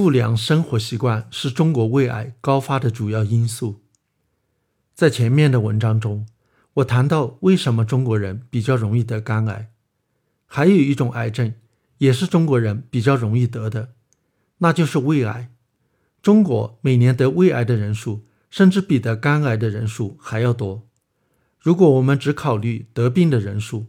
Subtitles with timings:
[0.00, 3.80] 不良生活习惯是中国胃癌高发的主要因素。
[4.94, 6.24] 在前面的文章中，
[6.74, 9.72] 我谈到为什么中国人比较容易得肝癌，
[10.46, 11.52] 还有一种癌症
[11.96, 13.94] 也是中国人比较容易得的，
[14.58, 15.50] 那就是胃癌。
[16.22, 20.86] 中国每年得胃癌的人数，甚至比得肝癌的人数还要多。
[21.58, 23.86] 如果我们只考虑得病的人数，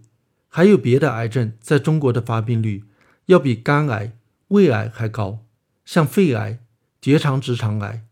[0.47, 2.85] 还有别的癌症在中国的发病率
[3.27, 4.17] 要比肝癌、
[4.47, 5.45] 胃癌还高，
[5.89, 6.59] 像肺癌、
[7.01, 8.05] 结肠直肠癌。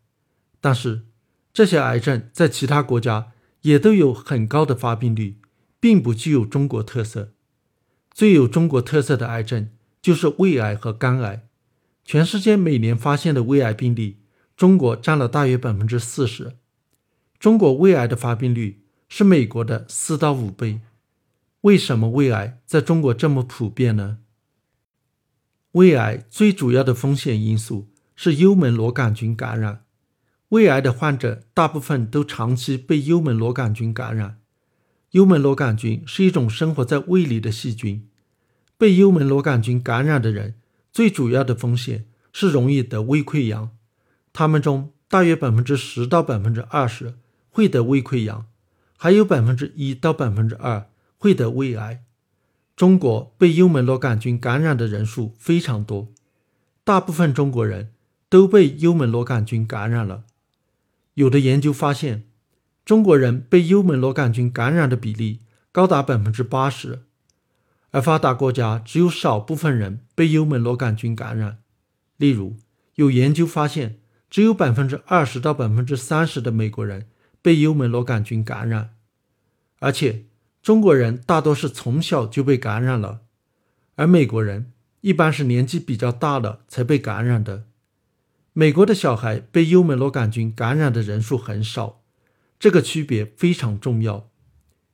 [0.60, 1.06] 但是
[1.54, 5.38] 这些癌症在其他国家也都有很高的发病率，
[5.80, 7.34] 并不具有中国特色。
[8.10, 9.70] 最有中国特色的癌症
[10.02, 11.48] 就是胃癌和肝癌。
[12.04, 14.22] 全世界每年发现的胃癌病例，
[14.56, 16.58] 中国占了大约百分之四十。
[17.38, 20.82] 中国胃癌的发病率是美国的四到五倍。
[21.62, 24.18] 为什么胃癌在中国这么普遍呢？
[25.78, 29.84] 胃癌最主要的风险因素是幽门螺杆菌感染。
[30.50, 34.40] 胃癌的患者大部分都长期被幽门螺杆菌感染。
[35.12, 38.10] 幽门螺杆菌是一种生活在胃里的细菌。
[38.76, 40.56] 被幽门螺杆菌感染的人。
[40.92, 43.70] 最主要的风险是容易得胃溃疡，
[44.34, 47.20] 他们中大约百分之十到百分之二十
[47.52, 48.48] 会得胃溃疡，
[48.98, 50.90] 还有百分之一到百分之二
[51.20, 52.04] 会得胃癌。
[52.78, 56.14] 中国被幽门螺杆菌感染的人数非常多，
[56.84, 57.92] 大部分中国人
[58.30, 60.26] 都被幽门螺杆菌感染了。
[61.16, 62.28] 有的研究发现，
[62.86, 65.42] 中国人被幽门螺杆菌感染的比例
[65.72, 67.02] 高达百分之八十。
[67.90, 71.58] 而发达国家只有少部分人被幽门螺杆菌感染，
[72.18, 72.58] 例如
[72.94, 73.98] 有研究发现，
[74.30, 77.08] 只有百分之二十到百分之三十的美国人
[77.42, 78.92] 被幽门螺杆菌感染，
[79.80, 80.26] 而且
[80.68, 83.22] 中国人大多是从小就被感染了，
[83.96, 87.68] 而美国人一般是年纪比较大了才被感染的。
[88.52, 92.02] 美国的小孩被幽门螺杆菌感染的人数很少，
[92.60, 94.30] 这个区别非常重要，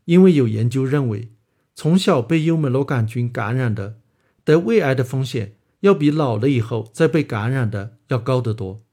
[0.06, 1.32] 因为有研究认为。
[1.74, 3.96] 从小被幽门螺杆菌感染的，
[4.44, 8.84] 得胃癌的风险要比老了以后再被感染的要高得多。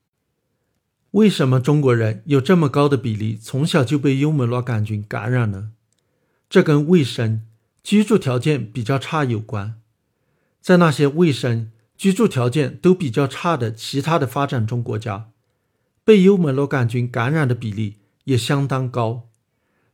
[1.10, 5.72] 为什么中国人有这么高的比例从小就被幽门螺杆菌感染呢？
[6.50, 7.46] 这跟卫生、
[7.82, 9.80] 居住条件比较差有关。
[10.60, 15.30] 在那些卫生、居住条件都比较差的其他的发展中国家，
[16.04, 19.28] 被幽门螺杆菌感染的比例也相当高。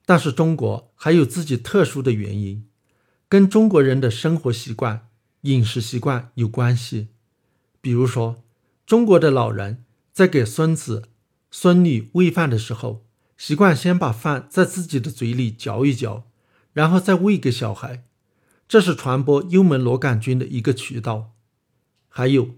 [0.07, 2.67] 但是中国还有自己特殊的原因。
[3.29, 5.09] 跟中国人的生活习惯、
[5.43, 7.09] 饮食习惯有关系。
[7.81, 8.45] 比如说，
[8.87, 11.09] 中国的老人在给孙子、
[11.51, 13.05] 孙女喂饭的时候，
[13.37, 16.29] 习惯先把饭在自己的嘴里嚼一嚼，
[16.77, 18.05] 然后再喂给小孩，
[18.69, 21.33] 这是传播幽门螺杆菌的一个渠道。
[22.07, 22.51] 还有，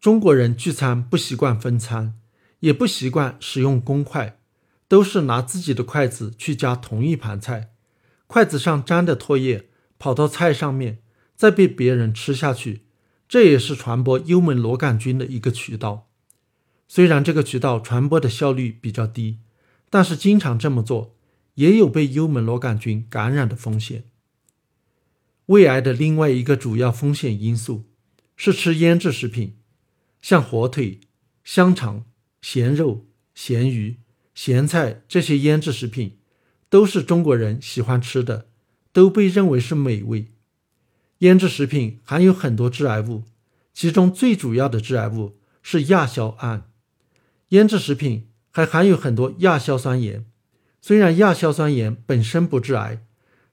[0.00, 2.14] 中国人聚餐不习惯分餐，
[2.60, 4.38] 也不习惯使用公筷，
[4.88, 7.72] 都是拿自己的筷子去夹同一盘菜，
[8.26, 9.68] 筷子上沾的唾液。
[9.98, 11.00] 跑到菜上面，
[11.34, 12.86] 再被别人吃下去，
[13.28, 16.08] 这也是传播幽门螺杆菌的一个渠道。
[16.88, 19.40] 虽然这个渠道传播的效率比较低，
[19.90, 21.15] 但是经常这么做
[21.56, 24.04] 也有被幽门螺杆菌感染的风险。
[25.46, 27.84] 胃癌的另外一个主要风险因素
[28.34, 29.56] 是吃腌制食品，
[30.22, 31.00] 像火腿、
[31.44, 32.06] 香肠、
[32.40, 33.96] 咸肉、咸鱼、
[34.34, 36.18] 咸菜这些腌制食品，
[36.70, 38.48] 都是中国人喜欢吃的。
[38.96, 40.32] 都被认为是美味。
[41.18, 43.24] 腌制食品含有很多致癌物，
[43.74, 46.70] 其中最主要的致癌物是亚硝胺。
[47.50, 50.24] 腌制食品还含有很多亚硝酸盐。
[50.86, 53.04] 虽然亚硝酸盐本身不致癌，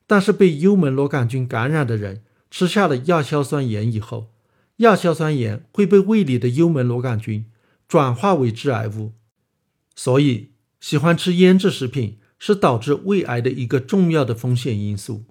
[0.05, 2.21] 但是被幽门螺杆菌感染的人
[2.51, 4.29] 吃下了亚硝酸盐以后，
[4.77, 7.47] 亚硝酸盐会被胃里的幽门螺杆菌
[7.87, 9.13] 转化为致癌物。
[9.95, 15.23] 所以，喜欢吃腌制食品是导致胃癌的一个重要的风险因素。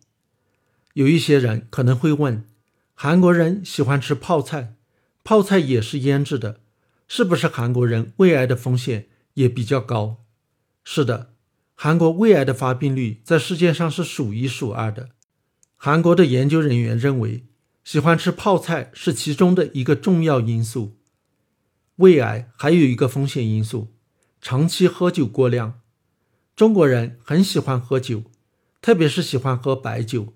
[0.95, 2.45] 有一些人可能会问：
[2.95, 4.75] 韩国人喜欢吃泡菜，
[5.23, 6.59] 泡菜也是腌制的，
[7.07, 10.25] 是不是韩国人胃癌的风险也比较高？
[10.83, 11.32] 是的，
[11.85, 15.09] 韩国胃癌的发病率在世界上是数一数二的。
[15.75, 17.45] 韩国的研究人员认为，
[17.83, 20.97] 喜欢吃泡菜是其中的一个重要因素。
[21.97, 23.89] 胃癌还有一个风险因素：
[24.41, 25.81] 长期喝酒过量。
[26.55, 28.23] 中国人很喜欢喝酒，
[28.81, 30.35] 特别是喜欢喝白酒。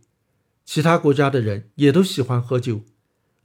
[0.65, 2.81] 其他国家的人也都喜欢喝酒，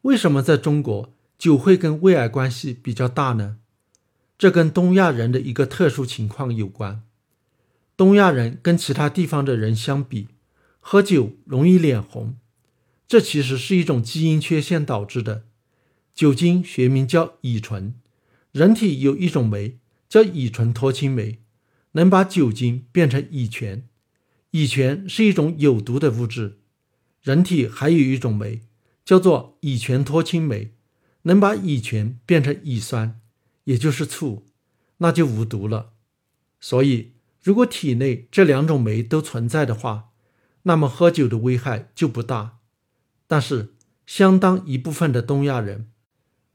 [0.01, 3.57] 为什么在中国酒会跟胃癌关系比较大呢？
[4.39, 7.04] 这跟东亚人的一个特殊情况有关。
[8.01, 10.30] 东亚人跟其他地方的人相比，
[10.80, 12.36] 喝酒容易脸红，
[13.07, 15.45] 这其实是一种基因缺陷导致的。
[16.15, 17.94] 酒精学名叫乙醇，
[18.51, 19.77] 人体有一种酶
[20.09, 21.42] 叫乙醇脱氢酶，
[21.92, 23.83] 能把酒精变成乙醛。
[24.50, 26.57] 乙醛是一种有毒的物质。
[27.21, 28.62] 人体还有一种酶
[29.06, 30.71] 叫做乙醛脱氢酶，
[31.21, 33.21] 能把乙醛变成乙酸，
[33.65, 34.47] 也就是醋，
[34.97, 35.92] 那就无毒了。
[36.59, 37.12] 所以，
[37.42, 40.10] 如果体内这两种酶都存在的话，
[40.64, 42.60] 那么喝酒的危害就不大。
[43.28, 43.74] 但是，
[44.06, 45.90] 相当一部分的东亚人，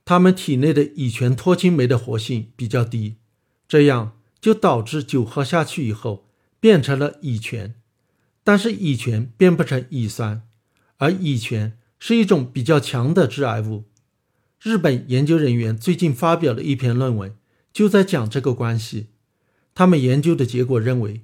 [0.05, 3.17] 他们体内的乙醛脱氢酶的活性比较低，
[3.67, 6.29] 这样就导致酒喝下去以后
[6.61, 7.75] 变成了乙醛，
[8.45, 10.43] 但是乙醛变不成乙酸，
[10.99, 13.85] 而乙醛是一种比较强的致癌物。
[14.63, 17.35] 日本研究人员最近发表了一篇论文，
[17.73, 19.09] 就在讲这个关系。
[19.77, 21.21] 他们研究的结果认为，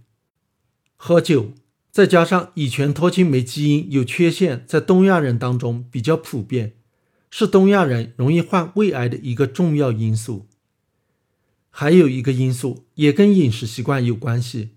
[0.97, 1.53] 喝酒
[1.91, 6.75] 再加上乙醛脱氢酶基因有缺陷，在东亚人当中比较普遍，
[7.31, 10.47] 是东亚人容易患胃癌的一个重要因素。
[11.71, 14.73] 还有一个因素也跟饮食习惯有关系，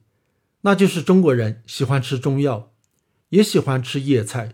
[0.61, 2.71] 那就是中国人喜欢吃中药，
[3.27, 4.53] 也喜欢吃野菜。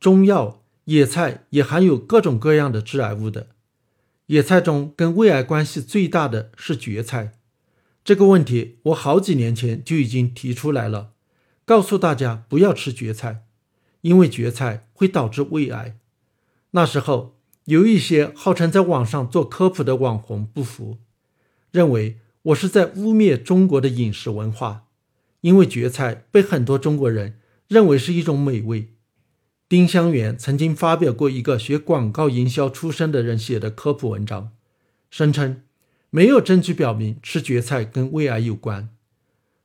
[0.00, 3.50] 中药、野菜也含有各种各样的致癌物的。
[4.26, 7.34] 野菜中跟胃癌关系最大的是蕨菜。
[8.04, 11.12] 这个问题我好几年前就已经提出来了，
[11.64, 13.46] 告诉大家不要吃蕨菜，
[14.02, 15.96] 因为蕨菜会导致胃癌。
[16.72, 20.98] 那时候有一些号称在网上做科普的网红不服，
[21.70, 24.84] 认为我是在污蔑中国的饮食文化，
[25.40, 28.90] 因为蕨菜被很多中国人认为是一种美味。
[29.66, 34.52] 丁香园曾经发表过一个学广告营销出身的人写的科普文章，
[35.10, 35.62] 声称。
[36.14, 38.88] 没有证据表明吃蕨菜跟胃癌有关。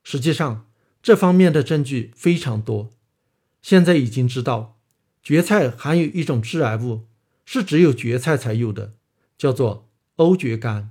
[0.02, 0.66] 实际上，
[1.00, 2.90] 这方面的证据非常多。
[3.62, 4.76] 现在已经知道，
[5.22, 7.06] 蕨菜含有一种致癌物，
[7.44, 8.94] 是只有蕨菜才有的，
[9.38, 10.88] 叫做欧蕨苷。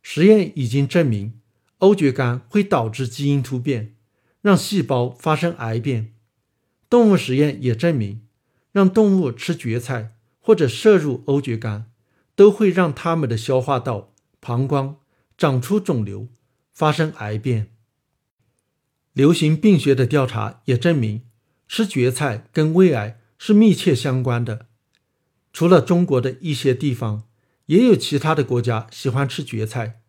[0.00, 1.40] 实验已经证明，
[1.78, 3.96] 欧蕨苷会导致基因突变，
[4.42, 6.14] 让细胞发生癌变。
[6.88, 8.22] 动物实验也证明，
[8.70, 11.86] 让动物吃蕨菜或者摄入欧蕨苷，
[12.36, 14.12] 都会让它们的消化道。
[14.44, 14.98] 膀胱
[15.38, 16.28] 长出肿瘤，
[16.74, 17.70] 发生癌变。
[19.14, 21.22] 流行病学的调查也证明，
[21.66, 24.66] 吃蕨菜跟胃癌是密切相关的。
[25.50, 27.22] 除了中国的一些地方，
[27.66, 30.02] 也有其他的国家喜欢吃蕨菜，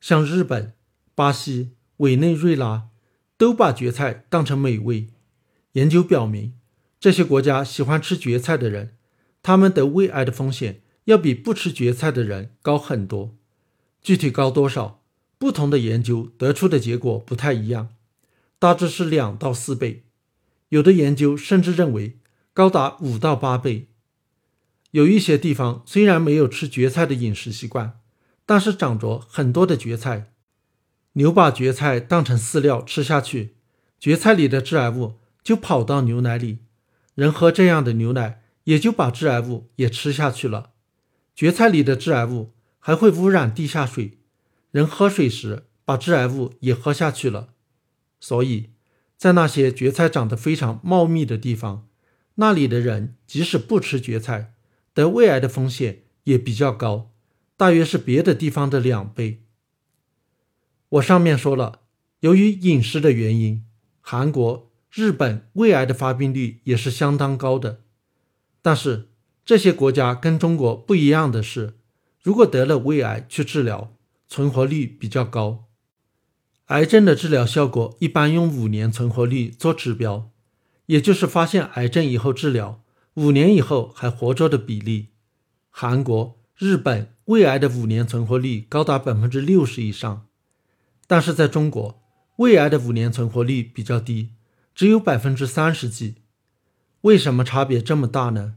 [0.00, 0.72] 像日本、
[1.14, 2.88] 巴西、委内瑞拉
[3.36, 5.06] 都把蕨菜当成美味。
[5.72, 6.54] 研究表明，
[6.98, 8.96] 这些国家喜欢吃蕨菜的人，
[9.40, 13.37] 他们得胃癌的风险要比不吃蕨菜的人高很多。
[14.02, 15.02] 具体高多少？
[15.40, 17.90] 不同的研究得出的结果不太一样，
[18.58, 20.02] 大致是两到四倍，
[20.70, 22.18] 有的研究甚至认为
[22.52, 23.86] 高达五到八倍。
[24.90, 28.00] 有一些地方虽然没有吃蕨菜的饮食习惯，
[28.44, 30.32] 但是长着很多的蕨菜，
[31.12, 33.54] 牛把蕨菜当成饲料吃下去，
[34.00, 35.14] 蕨菜里的致癌物
[35.44, 36.58] 就跑到牛奶里，
[37.14, 40.70] 人喝这样的牛奶也就把致癌物也吃下去了。
[41.36, 42.50] 蕨菜里的致癌物。
[42.78, 44.18] 还会污染地下水，
[44.70, 47.54] 人喝水时把致癌物也喝下去了。
[48.20, 48.70] 所以，
[49.16, 51.88] 在那些蕨菜长得非常茂密的地方，
[52.36, 54.54] 那里的人即使不吃蕨菜，
[54.94, 57.12] 得胃癌的风险也比较高，
[57.56, 59.42] 大约是别的地方的两倍。
[60.90, 61.80] 我上面说了，
[62.20, 63.64] 由于饮食的原因，
[64.00, 67.82] 韩国、日本胃癌的发病率也是相当高的。
[68.62, 69.08] 但是，
[69.44, 71.77] 这些国家跟中国不一样的是。
[72.22, 73.94] 如果得了胃癌去治疗，
[74.26, 75.66] 存活率比较高。
[76.66, 80.30] 癌症的治疗效果一般用五年存活率做指标，
[80.86, 82.82] 也就是发现癌症以后治疗
[83.14, 85.08] 五年以后还活着的比例。
[85.70, 90.26] 韩国、日本胃癌的五年存活率高达百分之六十以上，
[91.06, 92.02] 但是在中国，
[92.36, 94.34] 胃癌的五年存活率比较低，
[94.74, 96.16] 只有百分之三十几。
[97.02, 98.56] 为什么差别这么大呢？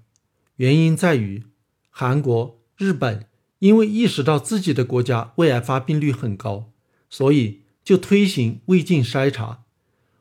[0.58, 1.46] 原因在于
[1.90, 3.28] 韩国、日本。
[3.62, 6.72] 因为意识到自己的国家胃癌发病率很高，
[7.12, 9.64] 所以就推行胃镜筛查。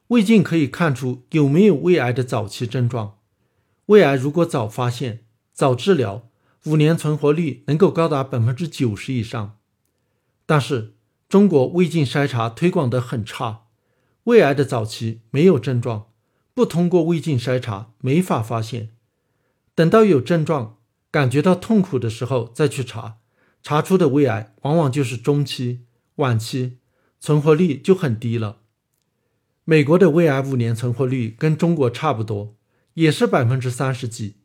[0.08, 3.16] 胃镜可以看出有没有胃癌的早期症状。
[3.86, 6.28] 胃癌如果早发现、早治疗，
[6.66, 9.56] 五年存活率能够高达百分之九十以上。
[10.44, 10.92] 但是
[11.26, 13.62] 中国胃镜筛查推广得很差，
[14.24, 16.08] 胃癌的早期没有症状，
[16.52, 18.90] 不通过胃镜筛查没法发现。
[19.74, 20.76] 等到有症状、
[21.10, 23.16] 感觉到痛苦的时候再去查。
[23.62, 25.84] 查出的胃癌往往就是中期、
[26.16, 26.78] 晚期，
[27.18, 28.58] 存活率就很低了。
[29.64, 32.56] 美国的胃癌五年存活率跟中国差不多，
[32.94, 34.36] 也是百分之三十几，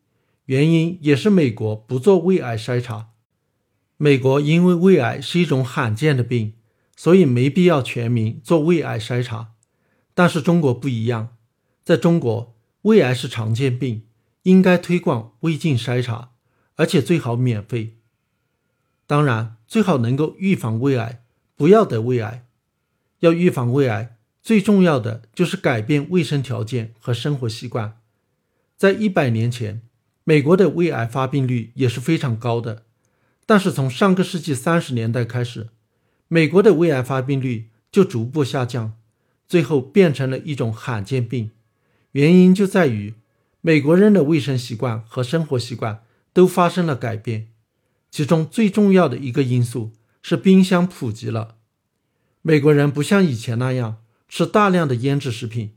[0.45, 3.09] 原因也是美国不做胃癌筛查。
[3.97, 6.53] 美国因为胃癌是一种罕见的病，
[6.95, 9.53] 所以没必要全民做胃癌筛查。
[10.13, 11.37] 但是中国不一样，
[11.83, 14.03] 在中国，胃癌是常见病，
[14.43, 16.31] 应该推广胃镜筛查，
[16.75, 17.94] 而且最好免费。
[19.07, 21.21] 当然，最好能够预防胃癌，
[21.55, 22.45] 不要得胃癌。
[23.19, 27.99] 要预防胃癌，最重要的就是改变卫生条件和生活习惯。
[28.75, 29.81] 在一百年前，
[30.23, 32.83] 美国的胃癌发病率也是非常高的。
[33.45, 35.69] 但是从上个世纪三十年代开始，
[36.27, 38.93] 美国的胃癌发病率就逐步下降，
[39.47, 41.51] 最后变成了一种罕见病。
[42.13, 43.13] 原因就在于
[43.61, 47.47] 美国人的卫生习惯和生活习惯都发生了改变，
[48.15, 49.91] 其中最重要的一个因素
[50.21, 51.57] 是冰箱普及了。
[52.41, 53.97] 美国人不像以前那样
[54.29, 55.73] 吃大量的腌制食品，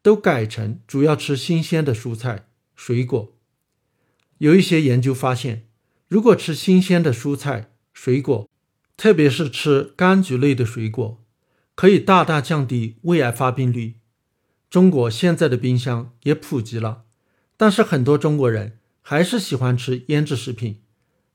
[0.00, 3.36] 都改成主要吃新鲜的蔬菜、水果。
[4.38, 5.66] 有一些研究发现。
[6.08, 8.48] 如果吃新鲜的蔬菜、水果，
[8.96, 11.22] 特别是吃柑橘类的水果，
[11.74, 13.96] 可以大大降低胃癌发病率。
[14.70, 17.04] 中国现在的冰箱也普及了，
[17.58, 20.81] 但是很多中国人还是喜欢吃腌制食品，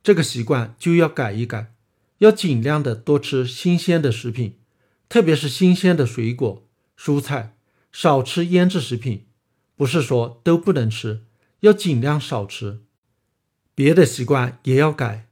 [0.07, 1.73] 这个习惯就要改一改，
[2.19, 4.57] 要尽量的多吃新鲜的食品，
[5.09, 6.65] 特别是新鲜的水果、
[6.97, 7.57] 蔬菜，
[7.91, 9.25] 少吃腌制食品。
[9.75, 11.25] 不是说都不能吃，
[11.59, 12.83] 要尽量少吃。
[13.75, 15.27] 别的习惯也要改，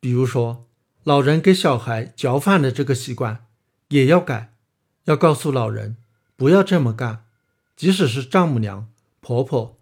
[0.00, 0.70] 比如说
[1.02, 3.44] 老人给小孩嚼饭的这个习惯
[3.88, 4.54] 也要改，
[5.04, 5.98] 要告诉老人
[6.34, 7.26] 不要这么干，
[7.76, 8.88] 即使是丈母娘、
[9.20, 9.78] 婆婆，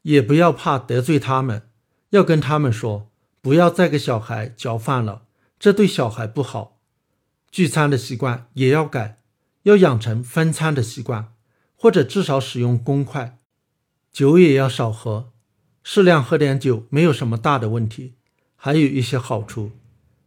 [0.00, 1.68] 也不要怕得罪他们，
[2.08, 3.10] 要跟他们说
[3.44, 5.26] 不要再给小孩嚼饭了，
[5.58, 6.80] 这对小孩不好。
[7.50, 9.18] 聚餐的习惯也要改，
[9.64, 11.34] 要养成分餐的习惯，
[11.76, 13.36] 或者至少使用公筷，
[14.10, 15.30] 酒也要少喝。
[15.82, 18.14] 适量喝点酒没有什么大的问题，
[18.56, 19.72] 还有一些好处。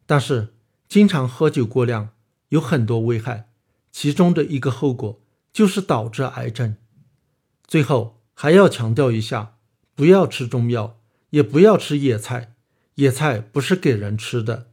[0.06, 0.54] 但是
[0.88, 2.10] 经常喝酒过量
[2.50, 3.50] 有很多危害，
[3.92, 5.20] 其中的一个后果
[5.52, 6.78] 就是导致癌症。
[7.66, 9.56] 最后还要强调一下，
[9.96, 11.00] 不要吃中药，
[11.32, 12.54] 也不要吃野菜，
[12.98, 14.72] 野菜不是给人吃的。